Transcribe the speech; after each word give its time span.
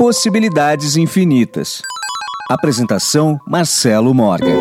Possibilidades 0.00 0.96
Infinitas. 0.96 1.82
Apresentação 2.48 3.38
Marcelo 3.46 4.14
Morgan. 4.14 4.58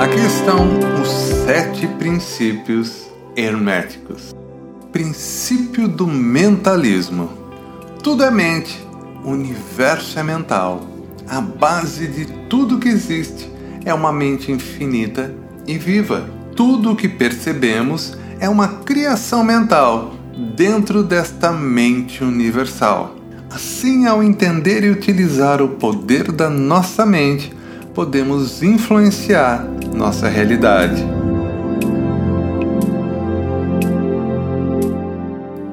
Aqui 0.01 0.21
estão 0.21 0.67
os 1.03 1.11
sete 1.45 1.87
princípios 1.99 3.11
herméticos. 3.37 4.35
Princípio 4.93 5.87
do 5.87 6.07
mentalismo. 6.07 7.29
Tudo 8.03 8.25
é 8.25 8.31
mente, 8.31 8.83
universo 9.25 10.19
é 10.19 10.23
mental. 10.23 10.87
A 11.29 11.41
base 11.41 12.07
de 12.07 12.27
tudo 12.49 12.79
que 12.79 12.89
existe 12.89 13.51
é 13.85 13.95
uma 13.95 14.13
mente 14.13 14.51
infinita 14.51 15.35
e 15.67 15.79
viva. 15.79 16.29
Tudo 16.57 16.93
o 16.93 16.97
que 16.97 17.09
percebemos 17.09 18.17
é 18.39 18.49
uma 18.49 18.69
criação 18.69 19.45
mental 19.45 20.15
dentro 20.57 21.03
desta 21.03 21.53
mente 21.53 22.25
universal. 22.25 23.17
Assim, 23.51 24.07
ao 24.07 24.23
entender 24.23 24.85
e 24.85 24.91
utilizar 24.91 25.61
o 25.61 25.71
poder 25.71 26.31
da 26.31 26.49
nossa 26.49 27.05
mente, 27.05 27.53
podemos 27.95 28.63
influenciar 28.63 29.67
nossa 29.95 30.29
realidade. 30.29 31.05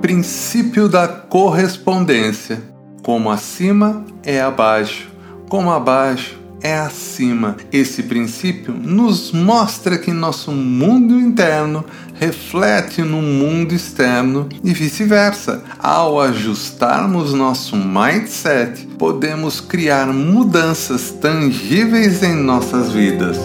Princípio 0.01 0.89
da 0.89 1.07
correspondência: 1.07 2.61
como 3.07 3.31
acima 3.31 4.03
é 4.21 4.41
abaixo, 4.41 5.07
como 5.47 5.71
abaixo 5.71 6.37
é 6.61 6.77
acima. 6.77 7.55
Esse 7.71 8.03
princípio 8.03 8.73
nos 8.73 9.31
mostra 9.31 9.97
que 9.97 10.11
nosso 10.11 10.51
mundo 10.51 11.17
interno 11.17 11.85
reflete 12.15 13.01
no 13.03 13.21
mundo 13.21 13.73
externo 13.73 14.49
e 14.61 14.73
vice-versa. 14.73 15.63
Ao 15.79 16.19
ajustarmos 16.19 17.33
nosso 17.33 17.77
mindset, 17.77 18.85
podemos 18.97 19.61
criar 19.61 20.07
mudanças 20.07 21.09
tangíveis 21.09 22.21
em 22.21 22.35
nossas 22.35 22.91
vidas. 22.91 23.37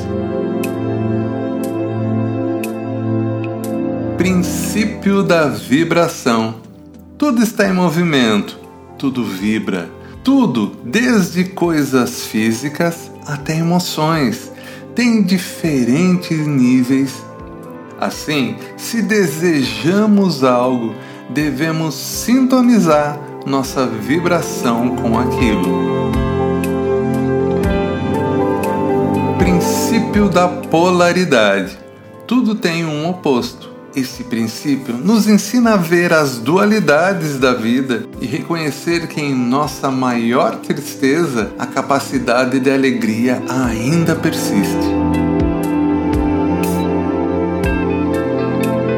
Princípio 4.18 5.22
da 5.22 5.46
vibração: 5.46 6.56
tudo 7.16 7.40
está 7.40 7.68
em 7.68 7.72
movimento, 7.72 8.61
tudo 9.02 9.24
vibra 9.24 9.90
tudo, 10.22 10.76
desde 10.84 11.42
coisas 11.42 12.24
físicas 12.26 13.10
até 13.26 13.58
emoções, 13.58 14.52
tem 14.94 15.20
diferentes 15.24 16.46
níveis. 16.46 17.12
Assim, 18.00 18.54
se 18.76 19.02
desejamos 19.02 20.44
algo, 20.44 20.94
devemos 21.30 21.96
sintonizar 21.96 23.18
nossa 23.44 23.84
vibração 23.84 24.94
com 24.94 25.18
aquilo. 25.18 26.12
Princípio 29.36 30.28
da 30.28 30.46
polaridade: 30.46 31.76
tudo 32.28 32.54
tem 32.54 32.84
um 32.84 33.10
oposto. 33.10 33.71
Esse 33.94 34.24
princípio 34.24 34.96
nos 34.96 35.28
ensina 35.28 35.74
a 35.74 35.76
ver 35.76 36.14
as 36.14 36.38
dualidades 36.38 37.38
da 37.38 37.52
vida 37.52 38.06
e 38.22 38.26
reconhecer 38.26 39.06
que 39.06 39.20
em 39.20 39.34
nossa 39.34 39.90
maior 39.90 40.56
tristeza 40.56 41.52
a 41.58 41.66
capacidade 41.66 42.58
de 42.58 42.70
alegria 42.70 43.42
ainda 43.46 44.16
persiste. 44.16 44.88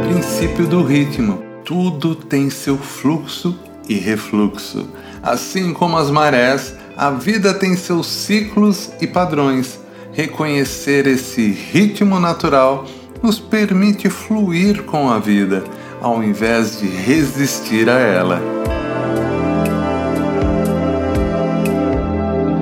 Princípio 0.09 0.65
do 0.69 0.85
ritmo: 0.85 1.43
tudo 1.65 2.15
tem 2.15 2.49
seu 2.49 2.79
fluxo 2.79 3.59
e 3.89 3.95
refluxo. 3.95 4.87
Assim 5.21 5.73
como 5.73 5.97
as 5.97 6.09
marés, 6.09 6.73
a 6.97 7.11
vida 7.11 7.53
tem 7.53 7.77
seus 7.77 8.07
ciclos 8.07 8.91
e 9.01 9.09
padrões. 9.09 9.81
Reconhecer 10.13 11.09
esse 11.09 11.51
ritmo 11.51 12.21
natural 12.21 12.87
nos 13.25 13.39
permite 13.39 14.11
fluir 14.11 14.83
com 14.83 15.09
a 15.09 15.19
vida, 15.19 15.65
ao 16.03 16.23
invés 16.23 16.79
de 16.79 16.87
resistir 16.87 17.89
a 17.89 17.99
ela. 17.99 18.39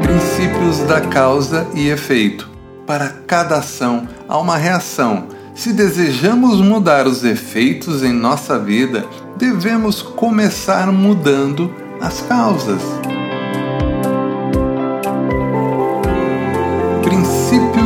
Princípios 0.00 0.78
da 0.86 1.00
causa 1.00 1.66
e 1.74 1.88
efeito. 1.88 2.48
Para 2.86 3.08
cada 3.08 3.56
ação 3.56 4.06
há 4.28 4.38
uma 4.38 4.56
reação. 4.56 5.26
Se 5.52 5.72
desejamos 5.72 6.60
mudar 6.60 7.08
os 7.08 7.24
efeitos 7.24 8.04
em 8.04 8.12
nossa 8.12 8.56
vida, 8.56 9.04
devemos 9.36 10.00
começar 10.00 10.92
mudando 10.92 11.74
as 12.00 12.20
causas. 12.20 12.80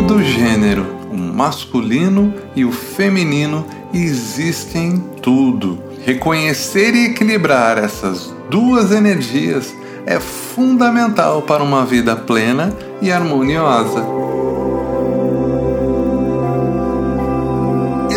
Do 0.06 0.22
gênero 0.22 0.86
masculino 1.12 2.32
e 2.54 2.64
o 2.64 2.72
feminino 2.72 3.66
existem 3.92 4.90
em 4.90 4.98
tudo. 5.20 5.78
Reconhecer 6.04 6.94
e 6.94 7.06
equilibrar 7.06 7.76
essas 7.76 8.32
duas 8.48 8.92
energias 8.92 9.74
é 10.06 10.20
fundamental 10.20 11.42
para 11.42 11.62
uma 11.62 11.84
vida 11.84 12.14
plena 12.14 12.72
e 13.02 13.10
harmoniosa. 13.10 14.04